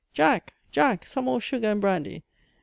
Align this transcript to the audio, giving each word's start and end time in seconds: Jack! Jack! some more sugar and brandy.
Jack! 0.15 0.55
Jack! 0.71 1.05
some 1.05 1.25
more 1.25 1.39
sugar 1.39 1.69
and 1.69 1.79
brandy. 1.79 2.23